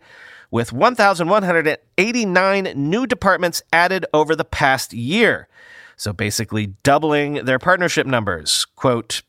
with 0.51 0.73
1,189 0.73 2.73
new 2.75 3.07
departments 3.07 3.61
added 3.71 4.05
over 4.13 4.35
the 4.35 4.45
past 4.45 4.93
year. 4.93 5.47
So 5.95 6.11
basically, 6.13 6.67
doubling 6.83 7.45
their 7.45 7.59
partnership 7.59 8.07
numbers. 8.07 8.65
Quote, 8.75 9.21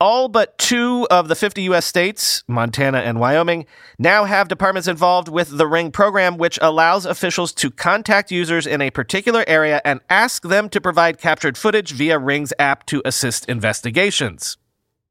all 0.00 0.28
but 0.28 0.58
two 0.58 1.06
of 1.10 1.28
the 1.28 1.34
50 1.34 1.62
U.S. 1.62 1.86
states, 1.86 2.42
Montana 2.48 2.98
and 2.98 3.20
Wyoming, 3.20 3.66
now 3.98 4.24
have 4.24 4.48
departments 4.48 4.88
involved 4.88 5.28
with 5.28 5.56
the 5.56 5.66
Ring 5.66 5.92
program, 5.92 6.36
which 6.36 6.58
allows 6.60 7.06
officials 7.06 7.52
to 7.54 7.70
contact 7.70 8.30
users 8.30 8.66
in 8.66 8.82
a 8.82 8.90
particular 8.90 9.44
area 9.46 9.80
and 9.84 10.00
ask 10.10 10.42
them 10.42 10.68
to 10.68 10.80
provide 10.80 11.18
captured 11.18 11.56
footage 11.56 11.92
via 11.92 12.18
Ring's 12.18 12.52
app 12.58 12.84
to 12.86 13.00
assist 13.04 13.48
investigations. 13.48 14.58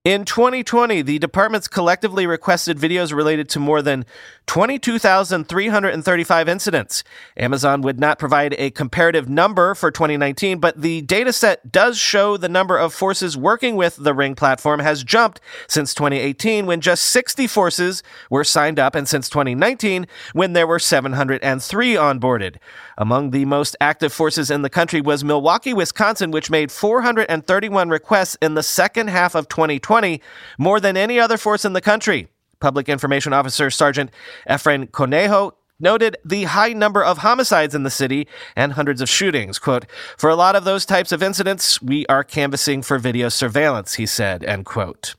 In 0.05 0.25
2020, 0.25 1.01
the 1.01 1.17
departments 1.17 1.69
collectively 1.69 2.27
requested 2.27 2.77
videos 2.77 3.13
related 3.13 3.47
to 3.47 3.57
more 3.57 3.81
than 3.81 4.03
22,335 4.47 6.49
incidents. 6.49 7.05
Amazon 7.37 7.81
would 7.83 8.01
not 8.01 8.19
provide 8.19 8.53
a 8.57 8.69
comparative 8.71 9.29
number 9.29 9.73
for 9.73 9.91
2019, 9.91 10.59
but 10.59 10.81
the 10.81 11.03
dataset 11.03 11.71
does 11.71 11.97
show 11.97 12.35
the 12.35 12.49
number 12.49 12.77
of 12.77 12.93
forces 12.93 13.37
working 13.37 13.77
with 13.77 13.95
the 13.95 14.13
Ring 14.13 14.35
platform 14.35 14.81
has 14.81 15.05
jumped 15.05 15.39
since 15.69 15.93
2018 15.93 16.65
when 16.65 16.81
just 16.81 17.05
60 17.05 17.47
forces 17.47 18.03
were 18.29 18.43
signed 18.43 18.79
up 18.79 18.95
and 18.95 19.07
since 19.07 19.29
2019 19.29 20.05
when 20.33 20.51
there 20.51 20.67
were 20.67 20.79
703 20.79 21.93
onboarded. 21.93 22.57
Among 22.97 23.31
the 23.31 23.45
most 23.45 23.75
active 23.81 24.13
forces 24.13 24.51
in 24.51 24.61
the 24.61 24.69
country 24.69 25.01
was 25.01 25.23
Milwaukee, 25.23 25.73
Wisconsin, 25.73 26.31
which 26.31 26.49
made 26.49 26.71
431 26.71 27.89
requests 27.89 28.37
in 28.41 28.53
the 28.53 28.63
second 28.63 29.09
half 29.09 29.35
of 29.35 29.47
2020 29.49 29.83
2020, 29.83 30.21
more 30.57 30.79
than 30.79 30.97
any 30.97 31.19
other 31.19 31.37
force 31.37 31.65
in 31.65 31.73
the 31.73 31.81
country. 31.81 32.27
Public 32.59 32.89
Information 32.89 33.33
Officer 33.33 33.69
Sergeant 33.69 34.11
Efren 34.49 34.89
Conejo 34.91 35.53
noted 35.79 36.15
the 36.23 36.45
high 36.45 36.71
number 36.71 37.03
of 37.03 37.19
homicides 37.19 37.75
in 37.75 37.83
the 37.83 37.89
city 37.89 38.27
and 38.55 38.73
hundreds 38.73 39.01
of 39.01 39.09
shootings. 39.09 39.59
Quote, 39.59 39.85
for 40.17 40.29
a 40.29 40.35
lot 40.35 40.55
of 40.55 40.63
those 40.63 40.85
types 40.85 41.11
of 41.11 41.21
incidents, 41.21 41.81
we 41.81 42.05
are 42.07 42.23
canvassing 42.23 42.81
for 42.81 42.97
video 42.99 43.27
surveillance, 43.27 43.95
he 43.95 44.05
said, 44.05 44.43
end 44.45 44.65
quote. 44.65 45.15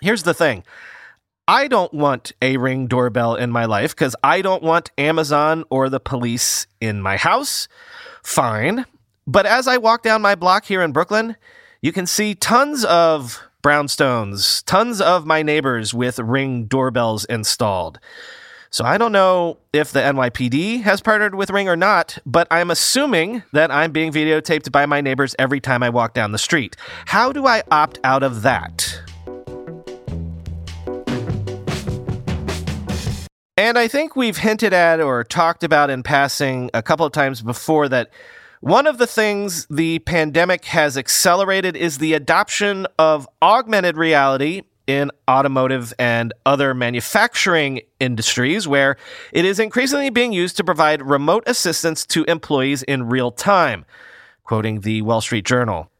Here's 0.00 0.22
the 0.22 0.34
thing. 0.34 0.62
I 1.48 1.68
don't 1.68 1.94
want 1.94 2.32
a 2.42 2.56
ring 2.56 2.88
doorbell 2.88 3.36
in 3.36 3.52
my 3.52 3.66
life 3.66 3.94
because 3.94 4.16
I 4.24 4.42
don't 4.42 4.64
want 4.64 4.90
Amazon 4.98 5.62
or 5.70 5.88
the 5.88 6.00
police 6.00 6.66
in 6.80 7.00
my 7.00 7.16
house. 7.16 7.68
Fine. 8.24 8.84
But 9.28 9.46
as 9.46 9.68
I 9.68 9.76
walk 9.76 10.02
down 10.02 10.22
my 10.22 10.34
block 10.34 10.64
here 10.64 10.82
in 10.82 10.90
Brooklyn, 10.90 11.36
you 11.80 11.92
can 11.92 12.06
see 12.06 12.34
tons 12.34 12.84
of 12.84 13.40
brownstones, 13.62 14.64
tons 14.66 15.00
of 15.00 15.24
my 15.24 15.42
neighbors 15.42 15.94
with 15.94 16.18
ring 16.18 16.64
doorbells 16.64 17.24
installed. 17.26 18.00
So 18.70 18.84
I 18.84 18.98
don't 18.98 19.12
know 19.12 19.58
if 19.72 19.92
the 19.92 20.00
NYPD 20.00 20.82
has 20.82 21.00
partnered 21.00 21.36
with 21.36 21.50
Ring 21.50 21.68
or 21.68 21.76
not, 21.76 22.18
but 22.26 22.48
I'm 22.50 22.70
assuming 22.70 23.44
that 23.52 23.70
I'm 23.70 23.92
being 23.92 24.12
videotaped 24.12 24.72
by 24.72 24.84
my 24.84 25.00
neighbors 25.00 25.36
every 25.38 25.60
time 25.60 25.84
I 25.84 25.90
walk 25.90 26.12
down 26.12 26.32
the 26.32 26.38
street. 26.38 26.76
How 27.06 27.32
do 27.32 27.46
I 27.46 27.62
opt 27.70 28.00
out 28.02 28.24
of 28.24 28.42
that? 28.42 29.00
And 33.66 33.76
I 33.76 33.88
think 33.88 34.14
we've 34.14 34.36
hinted 34.36 34.72
at 34.72 35.00
or 35.00 35.24
talked 35.24 35.64
about 35.64 35.90
in 35.90 36.04
passing 36.04 36.70
a 36.72 36.84
couple 36.84 37.04
of 37.04 37.10
times 37.10 37.42
before 37.42 37.88
that 37.88 38.10
one 38.60 38.86
of 38.86 38.98
the 38.98 39.08
things 39.08 39.66
the 39.66 39.98
pandemic 39.98 40.66
has 40.66 40.96
accelerated 40.96 41.76
is 41.76 41.98
the 41.98 42.14
adoption 42.14 42.86
of 42.96 43.28
augmented 43.42 43.96
reality 43.96 44.62
in 44.86 45.10
automotive 45.28 45.92
and 45.98 46.32
other 46.46 46.74
manufacturing 46.74 47.80
industries, 47.98 48.68
where 48.68 48.96
it 49.32 49.44
is 49.44 49.58
increasingly 49.58 50.10
being 50.10 50.32
used 50.32 50.56
to 50.58 50.62
provide 50.62 51.02
remote 51.02 51.42
assistance 51.48 52.06
to 52.06 52.22
employees 52.26 52.84
in 52.84 53.08
real 53.08 53.32
time. 53.32 53.84
Quoting 54.44 54.82
the 54.82 55.02
Wall 55.02 55.20
Street 55.20 55.44
Journal. 55.44 55.90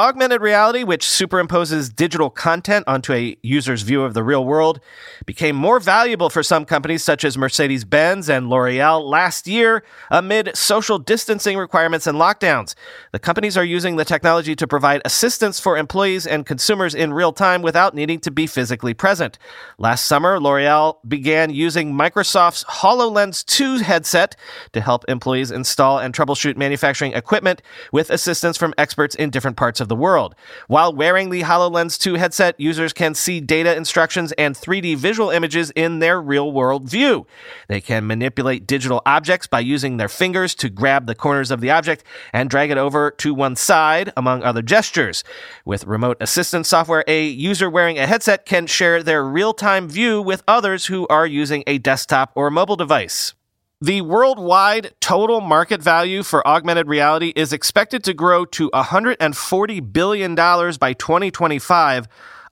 Augmented 0.00 0.40
reality, 0.40 0.82
which 0.82 1.04
superimposes 1.04 1.94
digital 1.94 2.30
content 2.30 2.88
onto 2.88 3.12
a 3.12 3.36
user's 3.42 3.82
view 3.82 4.02
of 4.02 4.14
the 4.14 4.22
real 4.22 4.46
world, 4.46 4.80
became 5.26 5.54
more 5.54 5.78
valuable 5.78 6.30
for 6.30 6.42
some 6.42 6.64
companies 6.64 7.04
such 7.04 7.22
as 7.22 7.36
Mercedes 7.36 7.84
Benz 7.84 8.30
and 8.30 8.48
L'Oreal 8.48 9.04
last 9.04 9.46
year 9.46 9.84
amid 10.10 10.56
social 10.56 10.98
distancing 10.98 11.58
requirements 11.58 12.06
and 12.06 12.16
lockdowns. 12.16 12.74
The 13.12 13.18
companies 13.18 13.58
are 13.58 13.64
using 13.64 13.96
the 13.96 14.06
technology 14.06 14.56
to 14.56 14.66
provide 14.66 15.02
assistance 15.04 15.60
for 15.60 15.76
employees 15.76 16.26
and 16.26 16.46
consumers 16.46 16.94
in 16.94 17.12
real 17.12 17.34
time 17.34 17.60
without 17.60 17.94
needing 17.94 18.20
to 18.20 18.30
be 18.30 18.46
physically 18.46 18.94
present. 18.94 19.38
Last 19.76 20.06
summer, 20.06 20.40
L'Oreal 20.40 20.96
began 21.06 21.50
using 21.50 21.92
Microsoft's 21.92 22.64
HoloLens 22.64 23.44
2 23.44 23.80
headset 23.80 24.34
to 24.72 24.80
help 24.80 25.04
employees 25.08 25.50
install 25.50 25.98
and 25.98 26.14
troubleshoot 26.14 26.56
manufacturing 26.56 27.12
equipment 27.12 27.60
with 27.92 28.08
assistance 28.08 28.56
from 28.56 28.72
experts 28.78 29.14
in 29.14 29.28
different 29.28 29.58
parts 29.58 29.78
of 29.78 29.89
the 29.90 29.96
world. 29.96 30.34
While 30.68 30.94
wearing 30.94 31.28
the 31.28 31.42
HoloLens 31.42 31.98
2 31.98 32.14
headset, 32.14 32.58
users 32.58 32.94
can 32.94 33.14
see 33.14 33.40
data 33.40 33.76
instructions 33.76 34.32
and 34.32 34.54
3D 34.54 34.96
visual 34.96 35.28
images 35.28 35.70
in 35.72 35.98
their 35.98 36.22
real 36.22 36.50
world 36.50 36.88
view. 36.88 37.26
They 37.68 37.82
can 37.82 38.06
manipulate 38.06 38.66
digital 38.66 39.02
objects 39.04 39.46
by 39.46 39.60
using 39.60 39.98
their 39.98 40.08
fingers 40.08 40.54
to 40.54 40.70
grab 40.70 41.06
the 41.06 41.14
corners 41.14 41.50
of 41.50 41.60
the 41.60 41.70
object 41.70 42.02
and 42.32 42.48
drag 42.48 42.70
it 42.70 42.78
over 42.78 43.10
to 43.10 43.34
one 43.34 43.56
side, 43.56 44.14
among 44.16 44.42
other 44.42 44.62
gestures. 44.62 45.22
With 45.66 45.84
remote 45.84 46.16
assistance 46.20 46.68
software, 46.68 47.04
a 47.06 47.26
user 47.26 47.68
wearing 47.68 47.98
a 47.98 48.06
headset 48.06 48.46
can 48.46 48.66
share 48.66 49.02
their 49.02 49.22
real 49.24 49.52
time 49.52 49.88
view 49.88 50.22
with 50.22 50.42
others 50.48 50.86
who 50.86 51.06
are 51.08 51.26
using 51.26 51.64
a 51.66 51.78
desktop 51.78 52.32
or 52.34 52.50
mobile 52.50 52.76
device. 52.76 53.34
The 53.82 54.02
worldwide 54.02 54.92
total 55.00 55.40
market 55.40 55.80
value 55.80 56.22
for 56.22 56.46
augmented 56.46 56.86
reality 56.86 57.32
is 57.34 57.50
expected 57.50 58.04
to 58.04 58.12
grow 58.12 58.44
to 58.44 58.70
$140 58.72 59.92
billion 59.92 60.34
by 60.34 60.92
2025, 60.92 62.06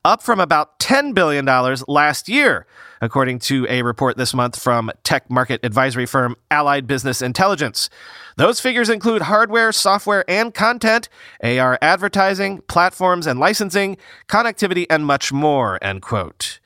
up 0.06 0.22
from 0.22 0.40
about 0.40 0.78
$10 0.78 1.12
billion 1.12 1.44
last 1.86 2.30
year, 2.30 2.66
according 3.02 3.40
to 3.40 3.66
a 3.68 3.82
report 3.82 4.16
this 4.16 4.32
month 4.32 4.58
from 4.58 4.90
tech 5.02 5.30
market 5.30 5.60
advisory 5.62 6.06
firm 6.06 6.34
Allied 6.50 6.86
Business 6.86 7.20
Intelligence. 7.20 7.90
Those 8.38 8.58
figures 8.58 8.88
include 8.88 9.20
hardware, 9.20 9.70
software, 9.70 10.24
and 10.30 10.54
content, 10.54 11.10
AR 11.42 11.78
advertising, 11.82 12.62
platforms 12.68 13.26
and 13.26 13.38
licensing, 13.38 13.98
connectivity, 14.28 14.86
and 14.88 15.04
much 15.04 15.30
more, 15.30 15.78
end 15.84 16.00
quote. 16.00 16.58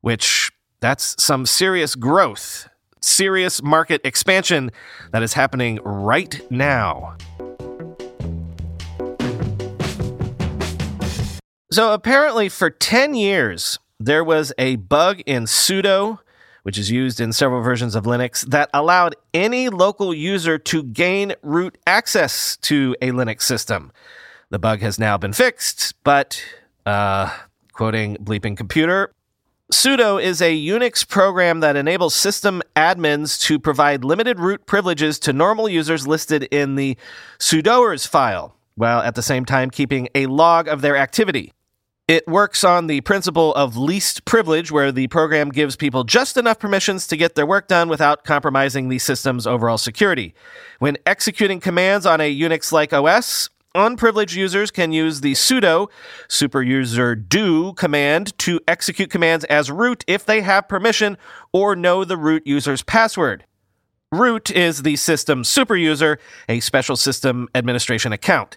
Which, 0.00 0.50
that's 0.80 1.22
some 1.22 1.46
serious 1.46 1.94
growth 1.94 2.68
serious 3.04 3.62
market 3.62 4.00
expansion 4.04 4.70
that 5.12 5.22
is 5.22 5.34
happening 5.34 5.78
right 5.84 6.40
now. 6.50 7.16
So, 11.70 11.92
apparently, 11.92 12.48
for 12.48 12.70
10 12.70 13.14
years, 13.14 13.80
there 13.98 14.22
was 14.22 14.52
a 14.58 14.76
bug 14.76 15.22
in 15.26 15.44
sudo, 15.44 16.20
which 16.62 16.78
is 16.78 16.90
used 16.90 17.20
in 17.20 17.32
several 17.32 17.62
versions 17.62 17.96
of 17.96 18.04
Linux, 18.04 18.46
that 18.46 18.70
allowed 18.72 19.16
any 19.32 19.68
local 19.68 20.14
user 20.14 20.56
to 20.56 20.84
gain 20.84 21.34
root 21.42 21.76
access 21.86 22.56
to 22.58 22.94
a 23.02 23.10
Linux 23.10 23.42
system. 23.42 23.90
The 24.50 24.58
bug 24.60 24.80
has 24.82 25.00
now 25.00 25.18
been 25.18 25.32
fixed, 25.32 25.94
but, 26.04 26.40
uh, 26.86 27.30
quoting 27.72 28.18
Bleeping 28.18 28.56
Computer, 28.56 29.12
sudo 29.74 30.22
is 30.22 30.40
a 30.40 30.56
Unix 30.56 31.06
program 31.06 31.60
that 31.60 31.74
enables 31.74 32.14
system 32.14 32.62
admins 32.76 33.40
to 33.42 33.58
provide 33.58 34.04
limited 34.04 34.38
root 34.38 34.66
privileges 34.66 35.18
to 35.18 35.32
normal 35.32 35.68
users 35.68 36.06
listed 36.06 36.44
in 36.44 36.76
the 36.76 36.96
sudoers 37.38 38.06
file, 38.06 38.54
while 38.76 39.00
at 39.00 39.16
the 39.16 39.22
same 39.22 39.44
time 39.44 39.70
keeping 39.70 40.08
a 40.14 40.26
log 40.26 40.68
of 40.68 40.80
their 40.80 40.96
activity. 40.96 41.52
It 42.06 42.28
works 42.28 42.62
on 42.62 42.86
the 42.86 43.00
principle 43.00 43.52
of 43.54 43.76
least 43.76 44.24
privilege, 44.24 44.70
where 44.70 44.92
the 44.92 45.08
program 45.08 45.48
gives 45.48 45.74
people 45.74 46.04
just 46.04 46.36
enough 46.36 46.58
permissions 46.58 47.06
to 47.08 47.16
get 47.16 47.34
their 47.34 47.46
work 47.46 47.66
done 47.66 47.88
without 47.88 48.24
compromising 48.24 48.88
the 48.88 48.98
system's 49.00 49.46
overall 49.46 49.78
security. 49.78 50.34
When 50.78 50.98
executing 51.04 51.60
commands 51.60 52.06
on 52.06 52.20
a 52.20 52.32
Unix 52.32 52.70
like 52.70 52.92
OS, 52.92 53.50
Unprivileged 53.74 54.36
users 54.36 54.70
can 54.70 54.92
use 54.92 55.20
the 55.20 55.32
sudo 55.32 55.88
superuser 56.28 57.28
do 57.28 57.72
command 57.72 58.38
to 58.38 58.60
execute 58.68 59.10
commands 59.10 59.44
as 59.46 59.68
root 59.68 60.04
if 60.06 60.24
they 60.24 60.42
have 60.42 60.68
permission 60.68 61.18
or 61.52 61.74
know 61.74 62.04
the 62.04 62.16
root 62.16 62.46
user's 62.46 62.82
password. 62.82 63.44
Root 64.12 64.48
is 64.52 64.82
the 64.82 64.94
system 64.94 65.42
superuser, 65.42 66.18
a 66.48 66.60
special 66.60 66.94
system 66.94 67.48
administration 67.52 68.12
account. 68.12 68.56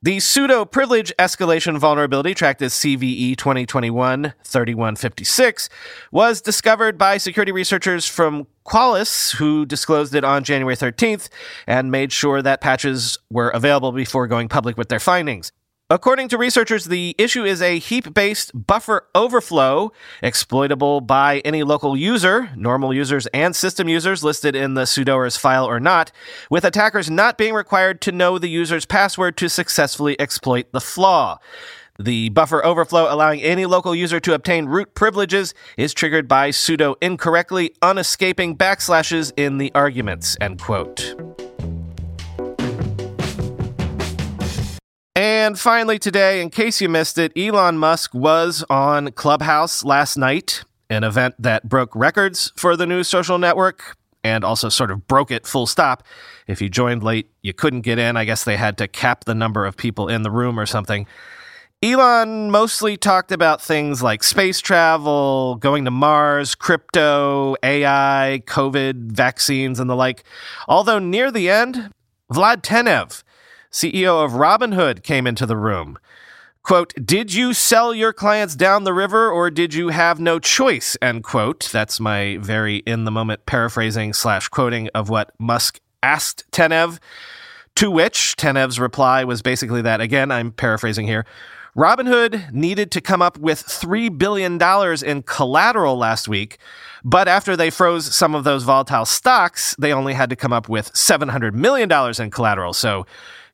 The 0.00 0.18
sudo 0.18 0.70
privilege 0.70 1.12
escalation 1.18 1.76
vulnerability, 1.76 2.32
tracked 2.32 2.62
as 2.62 2.72
CVE 2.72 3.36
2021 3.36 4.32
3156, 4.44 5.68
was 6.12 6.40
discovered 6.40 6.96
by 6.96 7.16
security 7.18 7.50
researchers 7.50 8.06
from 8.06 8.46
Qualys, 8.64 9.34
who 9.34 9.66
disclosed 9.66 10.14
it 10.14 10.22
on 10.22 10.44
January 10.44 10.76
13th 10.76 11.28
and 11.66 11.90
made 11.90 12.12
sure 12.12 12.42
that 12.42 12.60
patches 12.60 13.18
were 13.28 13.48
available 13.48 13.90
before 13.90 14.28
going 14.28 14.48
public 14.48 14.76
with 14.76 14.88
their 14.88 15.00
findings. 15.00 15.50
According 15.90 16.28
to 16.28 16.36
researchers, 16.36 16.84
the 16.84 17.14
issue 17.16 17.46
is 17.46 17.62
a 17.62 17.78
heap 17.78 18.12
based 18.12 18.50
buffer 18.66 19.06
overflow 19.14 19.90
exploitable 20.22 21.00
by 21.00 21.38
any 21.46 21.62
local 21.62 21.96
user, 21.96 22.50
normal 22.54 22.92
users 22.92 23.26
and 23.28 23.56
system 23.56 23.88
users 23.88 24.22
listed 24.22 24.54
in 24.54 24.74
the 24.74 24.82
sudoers 24.82 25.38
file 25.38 25.64
or 25.64 25.80
not, 25.80 26.12
with 26.50 26.66
attackers 26.66 27.08
not 27.08 27.38
being 27.38 27.54
required 27.54 28.02
to 28.02 28.12
know 28.12 28.38
the 28.38 28.50
user's 28.50 28.84
password 28.84 29.38
to 29.38 29.48
successfully 29.48 30.14
exploit 30.20 30.70
the 30.72 30.80
flaw. 30.80 31.38
The 31.98 32.28
buffer 32.28 32.62
overflow 32.62 33.10
allowing 33.10 33.40
any 33.40 33.64
local 33.64 33.94
user 33.94 34.20
to 34.20 34.34
obtain 34.34 34.66
root 34.66 34.94
privileges 34.94 35.54
is 35.78 35.94
triggered 35.94 36.28
by 36.28 36.50
sudo 36.50 36.96
incorrectly 37.00 37.74
unescaping 37.80 38.58
backslashes 38.58 39.32
in 39.38 39.56
the 39.56 39.72
arguments, 39.74 40.36
end 40.38 40.60
quote. 40.60 41.47
And 45.18 45.58
finally, 45.58 45.98
today, 45.98 46.40
in 46.40 46.48
case 46.48 46.80
you 46.80 46.88
missed 46.88 47.18
it, 47.18 47.32
Elon 47.36 47.76
Musk 47.76 48.14
was 48.14 48.64
on 48.70 49.10
Clubhouse 49.10 49.82
last 49.82 50.16
night, 50.16 50.62
an 50.88 51.02
event 51.02 51.34
that 51.40 51.68
broke 51.68 51.92
records 51.96 52.52
for 52.54 52.76
the 52.76 52.86
new 52.86 53.02
social 53.02 53.36
network 53.36 53.96
and 54.22 54.44
also 54.44 54.68
sort 54.68 54.92
of 54.92 55.08
broke 55.08 55.32
it 55.32 55.44
full 55.44 55.66
stop. 55.66 56.04
If 56.46 56.62
you 56.62 56.68
joined 56.68 57.02
late, 57.02 57.28
you 57.42 57.52
couldn't 57.52 57.80
get 57.80 57.98
in. 57.98 58.16
I 58.16 58.24
guess 58.26 58.44
they 58.44 58.56
had 58.56 58.78
to 58.78 58.86
cap 58.86 59.24
the 59.24 59.34
number 59.34 59.66
of 59.66 59.76
people 59.76 60.06
in 60.06 60.22
the 60.22 60.30
room 60.30 60.56
or 60.56 60.66
something. 60.66 61.04
Elon 61.82 62.52
mostly 62.52 62.96
talked 62.96 63.32
about 63.32 63.60
things 63.60 64.00
like 64.00 64.22
space 64.22 64.60
travel, 64.60 65.56
going 65.56 65.84
to 65.86 65.90
Mars, 65.90 66.54
crypto, 66.54 67.56
AI, 67.64 68.40
COVID, 68.46 69.10
vaccines, 69.10 69.80
and 69.80 69.90
the 69.90 69.96
like. 69.96 70.22
Although 70.68 71.00
near 71.00 71.32
the 71.32 71.50
end, 71.50 71.90
Vlad 72.32 72.62
Tenev, 72.62 73.24
CEO 73.70 74.24
of 74.24 74.32
Robinhood, 74.32 75.02
came 75.02 75.26
into 75.26 75.46
the 75.46 75.56
room. 75.56 75.98
Quote, 76.62 76.92
did 77.02 77.32
you 77.32 77.54
sell 77.54 77.94
your 77.94 78.12
clients 78.12 78.54
down 78.54 78.84
the 78.84 78.92
river 78.92 79.30
or 79.30 79.50
did 79.50 79.72
you 79.72 79.88
have 79.88 80.20
no 80.20 80.38
choice? 80.38 80.96
End 81.00 81.24
quote. 81.24 81.68
That's 81.72 81.98
my 81.98 82.36
very 82.40 82.76
in 82.78 83.04
the 83.04 83.10
moment 83.10 83.46
paraphrasing 83.46 84.12
slash 84.12 84.48
quoting 84.48 84.88
of 84.94 85.08
what 85.08 85.32
Musk 85.38 85.80
asked 86.02 86.44
Tenev. 86.50 86.98
To 87.76 87.90
which 87.90 88.34
Tenev's 88.36 88.78
reply 88.78 89.24
was 89.24 89.40
basically 89.40 89.82
that, 89.82 90.00
again, 90.00 90.30
I'm 90.30 90.50
paraphrasing 90.52 91.06
here. 91.06 91.24
Robinhood 91.78 92.52
needed 92.52 92.90
to 92.90 93.00
come 93.00 93.22
up 93.22 93.38
with 93.38 93.62
$3 93.62 94.18
billion 94.18 94.60
in 95.04 95.22
collateral 95.22 95.96
last 95.96 96.26
week, 96.26 96.58
but 97.04 97.28
after 97.28 97.56
they 97.56 97.70
froze 97.70 98.12
some 98.14 98.34
of 98.34 98.42
those 98.42 98.64
volatile 98.64 99.04
stocks, 99.04 99.76
they 99.78 99.92
only 99.92 100.14
had 100.14 100.28
to 100.30 100.36
come 100.36 100.52
up 100.52 100.68
with 100.68 100.92
$700 100.92 101.54
million 101.54 101.88
in 102.20 102.30
collateral. 102.32 102.72
So 102.72 103.06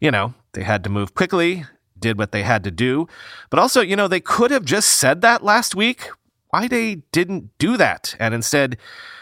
you 0.05 0.11
know, 0.11 0.35
they 0.53 0.63
had 0.63 0.85
to 0.85 0.91
move 0.91 1.15
quickly, 1.15 1.65
did 1.99 2.19
what 2.19 2.31
they 2.31 2.43
had 2.43 2.63
to 2.65 2.71
do. 2.71 3.09
But 3.49 3.59
also, 3.59 3.81
you 3.81 3.97
know, 3.97 4.07
they 4.07 4.21
could 4.21 4.51
have 4.51 4.65
just 4.65 4.91
said 4.99 5.23
that 5.23 5.43
last 5.43 5.75
week. 5.75 6.11
Why 6.51 6.69
they 6.69 6.97
didn't 7.11 7.57
do 7.59 7.79
that 7.79 8.15
and 8.21 8.35
instead 8.35 8.77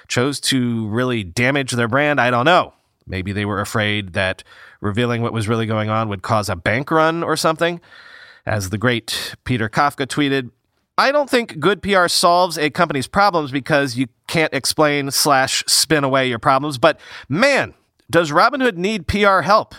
chose 0.09 0.41
to 0.41 0.89
really 0.89 1.23
damage 1.23 1.71
their 1.73 1.89
brand, 1.89 2.21
I 2.21 2.31
don't 2.31 2.45
know. 2.45 2.75
Maybe 3.07 3.33
they 3.33 3.45
were 3.45 3.61
afraid 3.61 4.13
that 4.15 4.43
revealing 4.81 5.23
what 5.23 5.33
was 5.33 5.49
really 5.49 5.67
going 5.67 5.89
on 5.89 6.09
would 6.09 6.23
cause 6.23 6.49
a 6.49 6.57
bank 6.57 6.91
run 6.91 7.23
or 7.23 7.37
something. 7.37 7.81
As 8.45 8.71
the 8.71 8.79
great 8.79 9.35
Peter 9.45 9.69
Kafka 9.69 10.07
tweeted, 10.07 10.51
I 10.99 11.13
don't 11.13 11.31
think 11.31 11.59
good 11.59 11.83
PR 11.83 12.09
solves 12.09 12.59
a 12.59 12.71
company's 12.71 13.07
problems 13.07 13.51
because 13.51 13.97
you 13.97 14.09
can't 14.27 14.53
explain 14.53 15.11
slash 15.11 15.65
spin 15.67 16.05
away 16.05 16.29
your 16.29 16.39
problems, 16.39 16.77
but 16.77 16.99
man, 17.29 17.75
does 18.11 18.31
Robinhood 18.31 18.77
need 18.77 19.07
PR 19.07 19.41
help? 19.41 19.75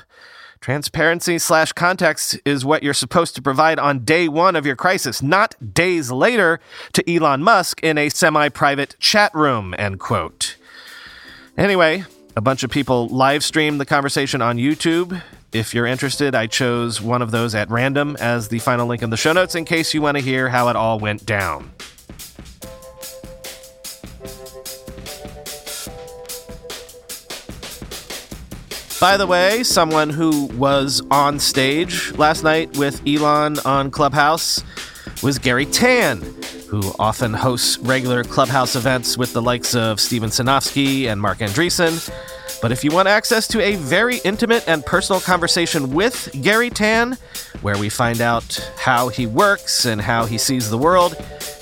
Transparency 0.60 1.40
slash 1.40 1.74
context 1.74 2.40
is 2.46 2.64
what 2.64 2.84
you're 2.84 2.94
supposed 2.94 3.36
to 3.36 3.42
provide 3.42 3.80
on 3.80 4.06
day 4.06 4.30
one 4.30 4.56
of 4.56 4.66
your 4.66 4.78
crisis, 4.78 5.22
not 5.22 5.56
days 5.74 6.10
later 6.10 6.60
to 6.94 7.14
Elon 7.14 7.44
Musk 7.44 7.82
in 7.84 7.98
a 7.98 8.08
semi 8.08 8.48
private 8.48 8.96
chat 8.98 9.36
room, 9.36 9.76
end 9.78 10.00
quote. 10.00 10.56
Anyway, 11.58 12.06
a 12.38 12.42
bunch 12.42 12.64
of 12.64 12.72
people 12.72 13.10
live 13.10 13.44
streamed 13.44 13.80
the 13.80 13.86
conversation 13.86 14.42
on 14.42 14.58
YouTube. 14.58 15.22
If 15.54 15.76
you're 15.76 15.86
interested, 15.86 16.34
I 16.34 16.48
chose 16.48 17.00
one 17.00 17.22
of 17.22 17.30
those 17.30 17.54
at 17.54 17.70
random 17.70 18.18
as 18.20 18.48
the 18.48 18.58
final 18.58 18.88
link 18.88 19.04
in 19.04 19.12
the 19.12 19.18
show 19.18 19.34
notes 19.34 19.54
in 19.54 19.66
case 19.66 19.94
you 19.94 20.02
want 20.02 20.18
to 20.18 20.24
hear 20.24 20.50
how 20.50 20.68
it 20.70 20.76
all 20.76 20.98
went 20.98 21.28
down. 21.28 21.72
By 29.00 29.18
the 29.18 29.28
way, 29.28 29.62
someone 29.62 30.10
who 30.10 30.46
was 30.58 31.04
on 31.12 31.38
stage 31.38 32.14
last 32.14 32.44
night 32.44 32.76
with 32.78 33.06
Elon 33.06 33.60
on 33.60 33.92
Clubhouse 33.92 34.64
was 35.22 35.38
Garry 35.38 35.68
Tan, 35.68 36.22
who 36.68 36.82
often 36.98 37.32
hosts 37.34 37.78
regular 37.78 38.24
Clubhouse 38.24 38.76
events 38.76 39.20
with 39.20 39.34
the 39.34 39.42
likes 39.42 39.76
of 39.76 40.00
Steven 40.00 40.30
Sinofsky 40.30 41.06
and 41.12 41.22
Marc 41.22 41.40
Andreessen. 41.40 42.10
But 42.64 42.72
if 42.72 42.84
you 42.86 42.92
want 42.92 43.10
access 43.10 43.46
to 43.50 43.60
a 43.60 43.76
very 43.76 44.20
intimate 44.20 44.70
and 44.70 44.86
personal 44.86 45.20
conversation 45.20 45.94
with 45.94 46.30
Garry 46.42 46.70
Tan, 46.70 47.18
where 47.62 47.78
we 47.78 47.90
find 47.90 48.22
out 48.22 48.58
how 48.78 49.10
he 49.10 49.26
works 49.26 49.86
and 49.86 50.00
how 50.00 50.24
he 50.24 50.38
sees 50.38 50.70
the 50.70 50.78
world, 50.78 51.14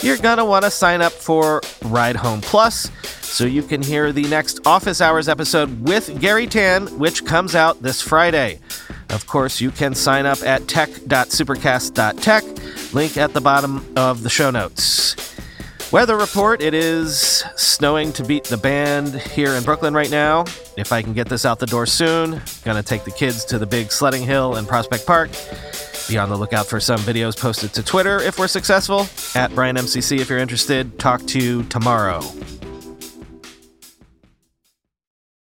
you're 0.04 0.18
gonna 0.18 0.46
want 0.46 0.64
to 0.64 0.70
sign 0.70 1.02
up 1.02 1.12
for 1.12 1.64
Ride 1.86 2.18
Home 2.18 2.40
Plus 2.40 2.92
so 3.22 3.46
you 3.46 3.64
can 3.64 3.82
hear 3.82 4.12
the 4.12 4.28
next 4.28 4.60
Office 4.68 5.02
Hours 5.02 5.28
episode 5.28 5.82
with 5.82 6.22
Garry 6.22 6.46
Tan, 6.46 6.86
which 7.00 7.26
comes 7.26 7.56
out 7.56 7.82
this 7.82 8.00
Friday. 8.00 8.60
Of 9.10 9.26
course, 9.26 9.60
you 9.60 9.72
can 9.72 9.96
sign 9.96 10.28
up 10.28 10.44
at 10.44 10.68
tech.supercast.tech, 10.68 12.94
link 12.94 13.18
at 13.18 13.34
the 13.34 13.42
bottom 13.42 13.92
of 13.98 14.22
the 14.22 14.30
show 14.30 14.52
notes. 14.52 15.16
Weather 15.92 16.16
report 16.16 16.62
it 16.62 16.74
is 16.74 17.44
snowing 17.58 18.14
to 18.14 18.24
beat 18.24 18.46
the 18.46 18.56
band 18.56 19.14
here 19.14 19.56
in 19.56 19.64
Brooklyn 19.64 19.94
right 19.94 20.10
now. 20.10 20.46
If 20.78 20.94
I 20.94 21.02
can 21.02 21.12
get 21.12 21.28
this 21.28 21.46
out 21.46 21.60
the 21.60 21.66
door 21.66 21.86
soon, 21.86 22.42
gonna 22.64 22.82
take 22.82 23.04
the 23.04 23.12
kids 23.12 23.44
to 23.46 23.60
the 23.60 23.66
big 23.66 23.92
sledding 23.92 24.24
hill 24.24 24.56
in 24.56 24.66
Prospect 24.66 25.06
Park. 25.06 25.32
Be 26.08 26.18
on 26.18 26.30
the 26.30 26.38
lookout 26.38 26.66
for 26.66 26.80
some 26.80 27.02
videos 27.02 27.38
posted 27.38 27.74
to 27.74 27.84
Twitter 27.84 28.22
if 28.22 28.40
we're 28.40 28.48
successful. 28.48 29.02
At 29.36 29.52
BrianMCC 29.52 30.20
if 30.20 30.30
you're 30.30 30.40
interested. 30.40 30.98
Talk 30.98 31.26
to 31.28 31.40
you 31.40 31.64
tomorrow. 31.64 32.22